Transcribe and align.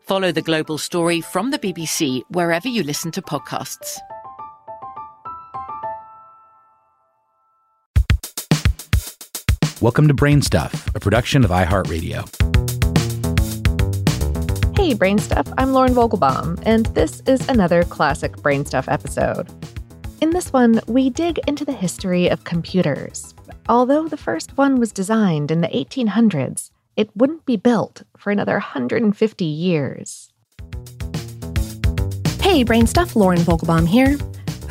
Follow 0.00 0.32
the 0.32 0.42
global 0.42 0.78
story 0.78 1.20
from 1.20 1.50
the 1.50 1.58
BBC 1.58 2.22
wherever 2.30 2.66
you 2.66 2.82
listen 2.82 3.10
to 3.12 3.22
podcasts. 3.22 3.98
Welcome 9.80 10.08
to 10.08 10.14
Brainstuff, 10.14 10.94
a 10.94 11.00
production 11.00 11.44
of 11.44 11.50
iHeartRadio. 11.50 12.26
Hey, 14.76 14.94
Brainstuff, 14.94 15.52
I'm 15.56 15.72
Lauren 15.72 15.94
Vogelbaum, 15.94 16.60
and 16.64 16.86
this 16.86 17.22
is 17.26 17.46
another 17.48 17.84
classic 17.84 18.36
Brainstuff 18.38 18.90
episode. 18.92 19.48
In 20.20 20.30
this 20.30 20.52
one, 20.52 20.80
we 20.86 21.08
dig 21.08 21.38
into 21.46 21.64
the 21.64 21.72
history 21.72 22.28
of 22.28 22.44
computers. 22.44 23.34
Although 23.68 24.08
the 24.08 24.16
first 24.16 24.56
one 24.58 24.80
was 24.80 24.92
designed 24.92 25.50
in 25.50 25.60
the 25.60 25.68
1800s, 25.68 26.70
it 27.00 27.08
wouldn't 27.16 27.46
be 27.46 27.56
built 27.56 28.02
for 28.18 28.30
another 28.30 28.52
150 28.52 29.44
years. 29.46 30.30
Hey, 32.42 32.62
Brainstuff, 32.62 33.16
Lauren 33.16 33.38
Vogelbaum 33.38 33.88
here. 33.88 34.18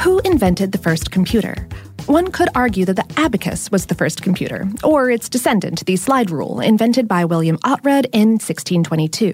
Who 0.01 0.19
invented 0.19 0.71
the 0.71 0.77
first 0.77 1.09
computer? 1.09 1.67
One 2.05 2.31
could 2.31 2.49
argue 2.53 2.85
that 2.85 2.97
the 2.97 3.13
abacus 3.17 3.71
was 3.71 3.87
the 3.87 3.95
first 3.95 4.21
computer, 4.21 4.67
or 4.83 5.09
its 5.09 5.27
descendant, 5.27 5.83
the 5.87 5.95
slide 5.95 6.29
rule, 6.29 6.59
invented 6.59 7.07
by 7.07 7.25
William 7.25 7.57
Oughtred 7.59 8.05
in 8.13 8.37
1622. 8.37 9.33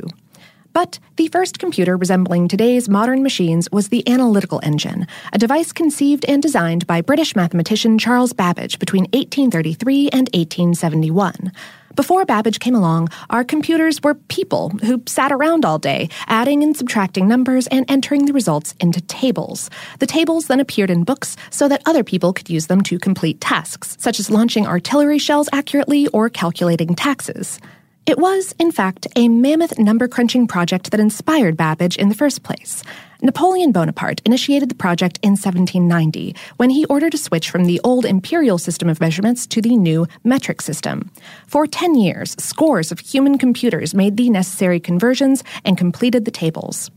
But 0.72 1.00
the 1.18 1.28
first 1.28 1.60
computer 1.60 1.98
resembling 1.98 2.48
today's 2.48 2.88
modern 2.88 3.24
machines 3.24 3.70
was 3.72 3.90
the 3.90 4.08
analytical 4.10 4.62
engine, 4.64 5.06
a 5.34 5.38
device 5.38 5.74
conceived 5.74 6.26
and 6.30 6.42
designed 6.42 6.88
by 6.88 7.02
British 7.02 7.36
mathematician 7.36 7.98
Charles 7.98 8.32
Babbage 8.34 8.80
between 8.80 9.04
1833 9.14 10.10
and 10.12 10.30
1871. 10.34 11.52
Before 11.96 12.26
Babbage 12.26 12.60
came 12.60 12.76
along, 12.76 13.08
our 13.30 13.46
computers 13.46 14.04
were 14.04 14.16
people 14.16 14.70
who 14.84 15.02
sat 15.06 15.32
around 15.32 15.64
all 15.64 15.80
day, 15.80 16.10
adding 16.28 16.62
and 16.62 16.76
subtracting 16.76 17.26
numbers 17.26 17.68
and 17.68 17.90
entering 17.90 18.26
the 18.26 18.34
results 18.34 18.76
into 18.82 19.00
tables. 19.00 19.70
The 20.00 20.06
tables 20.06 20.48
then 20.48 20.60
appeared 20.60 20.90
in 20.90 21.06
books 21.06 21.38
so 21.52 21.70
that 21.70 21.82
other 21.86 22.04
people 22.04 22.34
could 22.34 22.50
use 22.50 22.68
them 22.68 22.82
to 22.82 23.00
complete 23.00 23.40
tasks, 23.40 23.96
such 23.98 24.20
as 24.20 24.30
launching 24.30 24.68
artillery 24.68 25.20
shells 25.20 25.48
accurately 25.54 26.08
or 26.08 26.30
calculating 26.30 26.96
taxes. 26.96 27.62
It 28.08 28.20
was, 28.20 28.54
in 28.60 28.72
fact, 28.72 29.08
a 29.16 29.28
mammoth 29.28 29.80
number 29.80 30.08
crunching 30.08 30.46
project 30.46 30.92
that 30.92 31.00
inspired 31.00 31.58
Babbage 31.58 31.98
in 31.98 32.10
the 32.10 32.16
first 32.16 32.44
place. 32.44 32.84
Napoleon 33.24 33.72
Bonaparte 33.72 34.22
initiated 34.26 34.70
the 34.70 34.76
project 34.76 35.18
in 35.24 35.32
1790 35.32 36.36
when 36.58 36.70
he 36.70 36.86
ordered 36.86 37.16
a 37.16 37.18
switch 37.18 37.50
from 37.50 37.66
the 37.66 37.82
old 37.84 38.06
imperial 38.06 38.60
system 38.60 38.90
of 38.90 39.02
measurements 39.02 39.48
to 39.48 39.60
the 39.60 39.76
new 39.76 40.06
metric 40.24 40.62
system. 40.62 41.10
For 41.48 41.66
10 41.66 41.96
years, 41.96 42.36
scores 42.38 42.92
of 42.92 43.00
human 43.00 43.40
computers 43.40 43.96
made 43.96 44.18
the 44.18 44.30
necessary 44.30 44.80
conversions 44.80 45.44
and 45.64 45.76
completed 45.76 46.26
the 46.26 46.32
tables. 46.32 46.92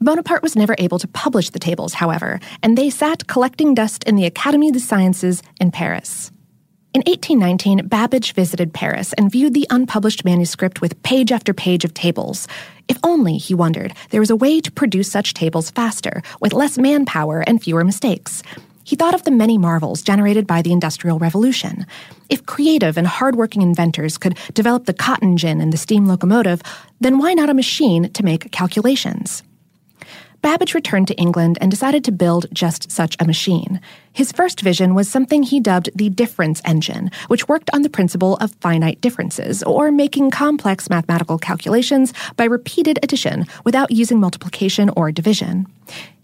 Bonaparte 0.00 0.42
was 0.42 0.56
never 0.56 0.74
able 0.78 0.98
to 0.98 1.08
publish 1.08 1.50
the 1.50 1.58
tables, 1.58 1.92
however, 1.92 2.40
and 2.62 2.78
they 2.78 2.88
sat 2.88 3.26
collecting 3.26 3.74
dust 3.74 4.02
in 4.04 4.16
the 4.16 4.30
Académie 4.30 4.72
des 4.72 4.80
Sciences 4.80 5.42
in 5.60 5.70
Paris. 5.70 6.30
In 6.94 7.02
1819, 7.08 7.88
Babbage 7.88 8.34
visited 8.34 8.72
Paris 8.72 9.12
and 9.14 9.28
viewed 9.28 9.52
the 9.52 9.66
unpublished 9.68 10.24
manuscript 10.24 10.80
with 10.80 11.02
page 11.02 11.32
after 11.32 11.52
page 11.52 11.84
of 11.84 11.92
tables. 11.92 12.46
If 12.86 12.98
only, 13.02 13.36
he 13.36 13.52
wondered, 13.52 13.94
there 14.10 14.20
was 14.20 14.30
a 14.30 14.36
way 14.36 14.60
to 14.60 14.70
produce 14.70 15.10
such 15.10 15.34
tables 15.34 15.70
faster, 15.70 16.22
with 16.40 16.52
less 16.52 16.78
manpower 16.78 17.40
and 17.48 17.60
fewer 17.60 17.82
mistakes. 17.82 18.44
He 18.84 18.94
thought 18.94 19.12
of 19.12 19.24
the 19.24 19.32
many 19.32 19.58
marvels 19.58 20.02
generated 20.02 20.46
by 20.46 20.62
the 20.62 20.70
Industrial 20.70 21.18
Revolution. 21.18 21.84
If 22.30 22.46
creative 22.46 22.96
and 22.96 23.08
hardworking 23.08 23.62
inventors 23.62 24.16
could 24.16 24.38
develop 24.52 24.84
the 24.84 24.94
cotton 24.94 25.36
gin 25.36 25.60
and 25.60 25.72
the 25.72 25.76
steam 25.76 26.06
locomotive, 26.06 26.62
then 27.00 27.18
why 27.18 27.34
not 27.34 27.50
a 27.50 27.54
machine 27.54 28.12
to 28.12 28.24
make 28.24 28.52
calculations? 28.52 29.42
Babbage 30.44 30.74
returned 30.74 31.08
to 31.08 31.14
England 31.14 31.56
and 31.62 31.70
decided 31.70 32.04
to 32.04 32.12
build 32.12 32.48
just 32.52 32.90
such 32.90 33.16
a 33.18 33.24
machine. 33.24 33.80
His 34.12 34.30
first 34.30 34.60
vision 34.60 34.94
was 34.94 35.08
something 35.08 35.42
he 35.42 35.58
dubbed 35.58 35.88
the 35.94 36.10
difference 36.10 36.60
engine, 36.66 37.10
which 37.28 37.48
worked 37.48 37.70
on 37.72 37.80
the 37.80 37.88
principle 37.88 38.36
of 38.42 38.54
finite 38.60 39.00
differences, 39.00 39.62
or 39.62 39.90
making 39.90 40.30
complex 40.30 40.90
mathematical 40.90 41.38
calculations 41.38 42.12
by 42.36 42.44
repeated 42.44 42.98
addition 43.02 43.46
without 43.64 43.90
using 43.90 44.20
multiplication 44.20 44.90
or 44.94 45.10
division. 45.10 45.66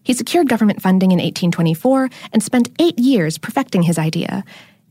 He 0.02 0.12
secured 0.12 0.50
government 0.50 0.82
funding 0.82 1.12
in 1.12 1.16
1824 1.16 2.10
and 2.34 2.42
spent 2.42 2.68
eight 2.78 2.98
years 2.98 3.38
perfecting 3.38 3.84
his 3.84 3.98
idea. 3.98 4.44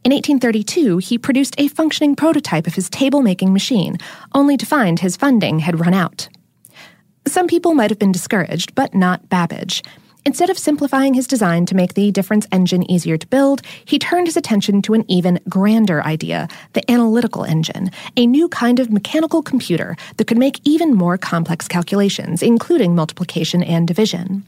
In 0.03 0.11
1832, 0.11 0.97
he 0.97 1.19
produced 1.19 1.53
a 1.59 1.67
functioning 1.67 2.15
prototype 2.15 2.65
of 2.65 2.73
his 2.73 2.89
table 2.89 3.21
making 3.21 3.53
machine, 3.53 3.97
only 4.33 4.57
to 4.57 4.65
find 4.65 4.99
his 4.99 5.15
funding 5.15 5.59
had 5.59 5.79
run 5.79 5.93
out. 5.93 6.29
Some 7.29 7.45
people 7.45 7.75
might 7.75 7.91
have 7.91 7.99
been 7.99 8.11
discouraged, 8.11 8.73
but 8.73 8.95
not 8.95 9.29
Babbage. 9.29 9.83
Instead 10.25 10.49
of 10.49 10.57
simplifying 10.57 11.13
his 11.13 11.27
design 11.27 11.67
to 11.67 11.75
make 11.75 11.93
the 11.93 12.09
difference 12.11 12.47
engine 12.51 12.89
easier 12.89 13.17
to 13.17 13.27
build, 13.27 13.61
he 13.85 13.99
turned 13.99 14.25
his 14.25 14.35
attention 14.35 14.81
to 14.81 14.95
an 14.95 15.05
even 15.07 15.39
grander 15.47 16.03
idea 16.03 16.47
the 16.73 16.91
analytical 16.91 17.43
engine, 17.43 17.91
a 18.17 18.25
new 18.25 18.49
kind 18.49 18.79
of 18.79 18.91
mechanical 18.91 19.43
computer 19.43 19.95
that 20.17 20.25
could 20.25 20.39
make 20.39 20.59
even 20.63 20.95
more 20.95 21.19
complex 21.19 21.67
calculations, 21.67 22.41
including 22.41 22.95
multiplication 22.95 23.61
and 23.61 23.87
division. 23.87 24.43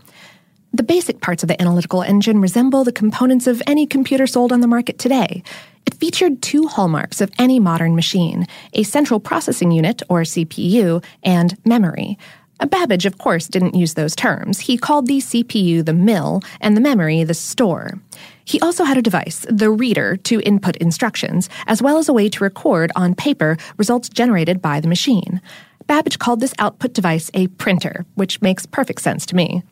The 0.73 0.83
basic 0.83 1.21
parts 1.21 1.43
of 1.43 1.49
the 1.49 1.61
analytical 1.61 2.01
engine 2.01 2.41
resemble 2.41 2.83
the 2.83 2.91
components 2.91 3.45
of 3.45 3.61
any 3.67 3.85
computer 3.85 4.25
sold 4.25 4.51
on 4.51 4.61
the 4.61 4.67
market 4.67 4.97
today. 4.97 5.43
It 5.85 5.93
featured 5.95 6.41
two 6.41 6.67
hallmarks 6.67 7.21
of 7.21 7.31
any 7.37 7.59
modern 7.59 7.95
machine 7.95 8.47
a 8.73 8.83
central 8.83 9.19
processing 9.19 9.71
unit, 9.71 10.01
or 10.09 10.21
CPU, 10.21 11.03
and 11.23 11.55
memory. 11.63 12.17
Uh, 12.61 12.67
Babbage, 12.67 13.05
of 13.05 13.17
course, 13.17 13.47
didn't 13.47 13.75
use 13.75 13.95
those 13.95 14.15
terms. 14.15 14.59
He 14.59 14.77
called 14.77 15.07
the 15.07 15.17
CPU 15.17 15.83
the 15.83 15.93
mill 15.93 16.41
and 16.61 16.77
the 16.77 16.81
memory 16.81 17.23
the 17.23 17.33
store. 17.33 17.99
He 18.45 18.59
also 18.59 18.83
had 18.83 18.97
a 18.97 19.01
device, 19.01 19.45
the 19.49 19.71
reader, 19.71 20.15
to 20.17 20.41
input 20.41 20.77
instructions, 20.77 21.49
as 21.67 21.81
well 21.81 21.97
as 21.97 22.07
a 22.07 22.13
way 22.13 22.29
to 22.29 22.43
record 22.43 22.91
on 22.95 23.15
paper 23.15 23.57
results 23.77 24.09
generated 24.09 24.61
by 24.61 24.79
the 24.79 24.87
machine. 24.87 25.41
Babbage 25.87 26.19
called 26.19 26.39
this 26.39 26.53
output 26.59 26.93
device 26.93 27.31
a 27.33 27.47
printer, 27.47 28.05
which 28.15 28.41
makes 28.41 28.65
perfect 28.65 29.01
sense 29.01 29.25
to 29.27 29.35
me. 29.35 29.63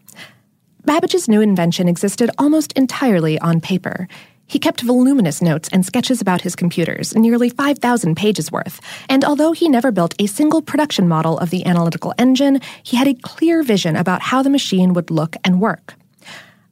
Babbage's 0.85 1.27
new 1.27 1.42
invention 1.42 1.88
existed 1.88 2.31
almost 2.38 2.71
entirely 2.74 3.38
on 3.39 3.62
paper. 3.62 4.07
He 4.49 4.57
kept 4.57 4.81
voluminous 4.81 5.43
notes 5.43 5.69
and 5.71 5.85
sketches 5.85 6.21
about 6.21 6.41
his 6.41 6.55
computers, 6.55 7.15
nearly 7.15 7.49
5,000 7.49 8.17
pages 8.17 8.51
worth, 8.51 8.81
and 9.07 9.23
although 9.23 9.51
he 9.51 9.69
never 9.69 9.91
built 9.91 10.15
a 10.17 10.25
single 10.25 10.63
production 10.63 11.07
model 11.07 11.37
of 11.37 11.51
the 11.51 11.67
analytical 11.67 12.15
engine, 12.17 12.59
he 12.81 12.97
had 12.97 13.07
a 13.07 13.13
clear 13.13 13.61
vision 13.61 13.95
about 13.95 14.23
how 14.23 14.41
the 14.41 14.49
machine 14.49 14.93
would 14.93 15.11
look 15.11 15.35
and 15.43 15.61
work 15.61 15.93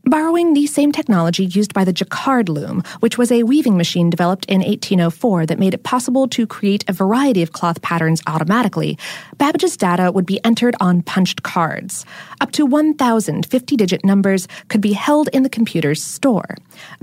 borrowing 0.09 0.53
the 0.53 0.67
same 0.67 0.91
technology 0.91 1.45
used 1.45 1.73
by 1.73 1.83
the 1.83 1.93
Jacquard 1.93 2.49
loom, 2.49 2.83
which 2.99 3.17
was 3.17 3.31
a 3.31 3.43
weaving 3.43 3.77
machine 3.77 4.09
developed 4.09 4.45
in 4.45 4.61
1804 4.61 5.45
that 5.45 5.59
made 5.59 5.73
it 5.73 5.83
possible 5.83 6.27
to 6.29 6.47
create 6.47 6.83
a 6.87 6.93
variety 6.93 7.41
of 7.41 7.51
cloth 7.51 7.81
patterns 7.81 8.21
automatically, 8.27 8.97
Babbage's 9.37 9.77
data 9.77 10.11
would 10.11 10.25
be 10.25 10.43
entered 10.43 10.75
on 10.79 11.01
punched 11.01 11.43
cards. 11.43 12.05
Up 12.41 12.51
to 12.51 12.65
1,000 12.65 13.45
50 13.45 13.75
digit 13.75 14.05
numbers 14.05 14.47
could 14.67 14.81
be 14.81 14.93
held 14.93 15.27
in 15.29 15.43
the 15.43 15.49
computer's 15.49 16.03
store. 16.03 16.57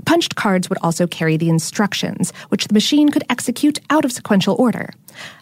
Punched 0.05 0.35
cards 0.35 0.69
would 0.69 0.79
also 0.81 1.07
carry 1.07 1.37
the 1.37 1.49
instructions, 1.49 2.31
which 2.49 2.67
the 2.67 2.73
machine 2.73 3.09
could 3.09 3.23
execute 3.29 3.79
out 3.89 4.05
of 4.05 4.11
sequential 4.11 4.55
order. 4.57 4.89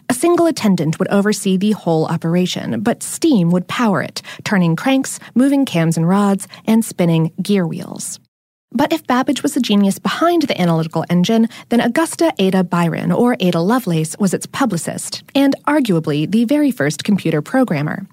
A 0.08 0.14
single 0.14 0.46
attendant 0.46 0.98
would 0.98 1.08
oversee 1.08 1.56
the 1.56 1.72
whole 1.72 2.06
operation, 2.06 2.80
but 2.80 3.02
steam 3.02 3.50
would 3.50 3.68
power 3.68 4.02
it, 4.02 4.22
turning 4.44 4.76
cranks, 4.76 5.18
moving 5.34 5.64
cams 5.64 5.96
and 5.96 6.08
rods, 6.08 6.46
and 6.66 6.84
spinning 6.84 7.32
gear 7.42 7.66
wheels. 7.66 8.20
But 8.76 8.92
if 8.92 9.06
Babbage 9.06 9.44
was 9.44 9.54
the 9.54 9.60
genius 9.60 10.00
behind 10.00 10.42
the 10.42 10.60
analytical 10.60 11.04
engine, 11.08 11.48
then 11.68 11.80
Augusta 11.80 12.34
Ada 12.38 12.64
Byron, 12.64 13.12
or 13.12 13.36
Ada 13.38 13.60
Lovelace, 13.60 14.16
was 14.18 14.34
its 14.34 14.46
publicist, 14.46 15.22
and 15.34 15.54
arguably 15.66 16.28
the 16.28 16.44
very 16.44 16.72
first 16.72 17.04
computer 17.04 17.40
programmer. 17.40 18.04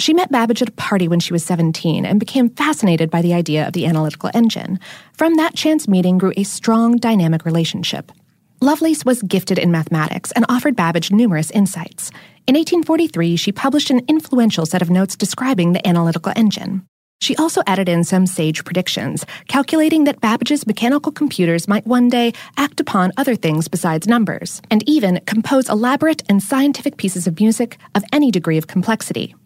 She 0.00 0.14
met 0.14 0.30
Babbage 0.30 0.62
at 0.62 0.68
a 0.68 0.72
party 0.72 1.08
when 1.08 1.20
she 1.20 1.32
was 1.32 1.44
17 1.44 2.06
and 2.06 2.20
became 2.20 2.50
fascinated 2.50 3.10
by 3.10 3.20
the 3.20 3.34
idea 3.34 3.66
of 3.66 3.74
the 3.74 3.84
analytical 3.84 4.30
engine. 4.32 4.78
From 5.12 5.34
that 5.34 5.54
chance 5.54 5.88
meeting 5.88 6.18
grew 6.18 6.32
a 6.36 6.44
strong, 6.44 6.96
dynamic 6.96 7.44
relationship. 7.44 8.10
Lovelace 8.60 9.04
was 9.04 9.22
gifted 9.22 9.56
in 9.56 9.70
mathematics 9.70 10.32
and 10.32 10.44
offered 10.48 10.74
Babbage 10.74 11.12
numerous 11.12 11.52
insights. 11.52 12.10
In 12.48 12.56
1843, 12.56 13.36
she 13.36 13.52
published 13.52 13.88
an 13.88 14.00
influential 14.08 14.66
set 14.66 14.82
of 14.82 14.90
notes 14.90 15.14
describing 15.14 15.74
the 15.74 15.86
analytical 15.86 16.32
engine. 16.34 16.84
She 17.20 17.36
also 17.36 17.62
added 17.68 17.88
in 17.88 18.02
some 18.02 18.26
sage 18.26 18.64
predictions, 18.64 19.24
calculating 19.46 20.04
that 20.04 20.20
Babbage's 20.20 20.66
mechanical 20.66 21.12
computers 21.12 21.68
might 21.68 21.86
one 21.86 22.08
day 22.08 22.32
act 22.56 22.80
upon 22.80 23.12
other 23.16 23.36
things 23.36 23.68
besides 23.68 24.08
numbers, 24.08 24.60
and 24.72 24.82
even 24.88 25.20
compose 25.24 25.68
elaborate 25.68 26.24
and 26.28 26.42
scientific 26.42 26.96
pieces 26.96 27.28
of 27.28 27.38
music 27.38 27.78
of 27.94 28.02
any 28.12 28.32
degree 28.32 28.58
of 28.58 28.66
complexity. 28.66 29.36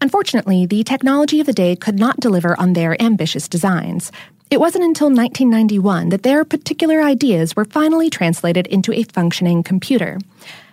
Unfortunately, 0.00 0.66
the 0.66 0.84
technology 0.84 1.40
of 1.40 1.46
the 1.46 1.52
day 1.52 1.74
could 1.74 1.98
not 1.98 2.20
deliver 2.20 2.58
on 2.60 2.74
their 2.74 3.00
ambitious 3.02 3.48
designs. 3.48 4.12
It 4.50 4.60
wasn't 4.60 4.84
until 4.84 5.08
1991 5.08 6.10
that 6.10 6.22
their 6.22 6.44
particular 6.44 7.02
ideas 7.02 7.56
were 7.56 7.64
finally 7.64 8.10
translated 8.10 8.66
into 8.68 8.92
a 8.92 9.02
functioning 9.04 9.62
computer. 9.62 10.18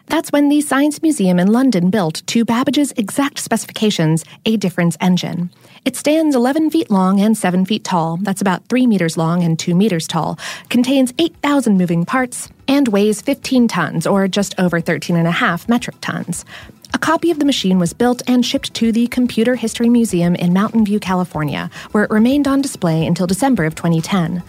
That's 0.07 0.31
when 0.31 0.49
the 0.49 0.59
Science 0.59 1.01
Museum 1.01 1.39
in 1.39 1.53
London 1.53 1.89
built, 1.89 2.21
to 2.27 2.43
Babbage's 2.43 2.91
exact 2.97 3.39
specifications, 3.39 4.25
a 4.45 4.57
difference 4.57 4.97
engine. 4.99 5.51
It 5.85 5.95
stands 5.95 6.35
11 6.35 6.69
feet 6.69 6.91
long 6.91 7.21
and 7.21 7.35
7 7.35 7.65
feet 7.65 7.85
tall, 7.85 8.17
that's 8.17 8.41
about 8.41 8.67
3 8.67 8.85
meters 8.87 9.15
long 9.15 9.41
and 9.41 9.57
2 9.57 9.73
meters 9.73 10.07
tall, 10.07 10.37
contains 10.69 11.13
8,000 11.17 11.77
moving 11.77 12.03
parts, 12.03 12.49
and 12.67 12.89
weighs 12.89 13.21
15 13.21 13.69
tons, 13.69 14.05
or 14.05 14.27
just 14.27 14.53
over 14.59 14.81
13 14.81 15.15
and 15.15 15.27
a 15.27 15.31
half 15.31 15.69
metric 15.69 15.95
tons. 16.01 16.43
A 16.93 16.99
copy 16.99 17.31
of 17.31 17.39
the 17.39 17.45
machine 17.45 17.79
was 17.79 17.93
built 17.93 18.21
and 18.27 18.45
shipped 18.45 18.73
to 18.73 18.91
the 18.91 19.07
Computer 19.07 19.55
History 19.55 19.87
Museum 19.87 20.35
in 20.35 20.51
Mountain 20.51 20.85
View, 20.85 20.99
California, 20.99 21.69
where 21.91 22.03
it 22.03 22.11
remained 22.11 22.47
on 22.47 22.61
display 22.61 23.05
until 23.05 23.27
December 23.27 23.63
of 23.63 23.75
2010. 23.75 24.43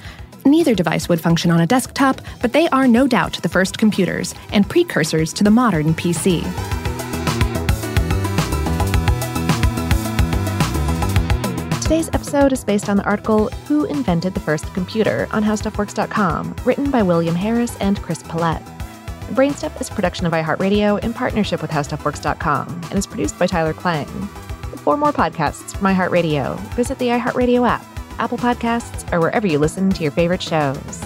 Neither 0.44 0.75
device 0.75 1.09
would 1.09 1.21
function 1.21 1.53
on 1.53 1.61
a 1.61 1.67
desktop, 1.67 2.21
but 2.41 2.53
they 2.53 2.69
are 2.71 2.89
no 2.89 3.06
doubt 3.06 3.41
the 3.43 3.49
first 3.49 3.79
computers 3.79 4.35
and 4.53 4.69
precursors 4.69 5.33
to 5.35 5.44
the 5.44 5.50
modern 5.50 5.94
PC. 5.94 6.43
Today's 11.83 12.09
episode 12.09 12.53
is 12.53 12.65
based 12.65 12.88
on 12.88 12.97
the 12.97 13.05
article 13.05 13.49
Who 13.69 13.85
Invented 13.85 14.35
the 14.35 14.41
First 14.41 14.73
Computer 14.75 15.29
on 15.31 15.45
HowStuffWorks.com, 15.45 16.56
written 16.65 16.91
by 16.91 17.03
William 17.03 17.35
Harris 17.35 17.77
and 17.77 18.00
Chris 18.03 18.23
Pollette. 18.23 18.67
Brainstuff 19.32 19.81
is 19.81 19.88
a 19.88 19.94
production 19.94 20.26
of 20.26 20.32
iHeartRadio 20.34 21.02
in 21.02 21.14
partnership 21.14 21.62
with 21.62 21.70
HowStuffWorks.com 21.70 22.69
and 22.69 22.99
is 22.99 23.06
produced 23.06 23.38
by 23.38 23.46
Tyler 23.46 23.73
Klang. 23.73 24.06
For 24.84 24.94
more 24.94 25.12
podcasts 25.12 25.75
from 25.75 25.87
iHeartRadio, 25.87 26.58
visit 26.75 26.99
the 26.99 27.06
iHeartRadio 27.06 27.67
app, 27.67 27.82
Apple 28.19 28.37
Podcasts, 28.37 29.11
or 29.11 29.20
wherever 29.20 29.46
you 29.46 29.58
listen 29.58 29.88
to 29.88 30.02
your 30.02 30.12
favorite 30.12 30.43
shows. 30.43 31.00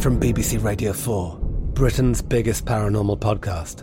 From 0.00 0.20
BBC 0.20 0.62
Radio 0.62 0.92
4, 0.92 1.38
Britain's 1.72 2.22
biggest 2.22 2.66
paranormal 2.66 3.18
podcast 3.18 3.82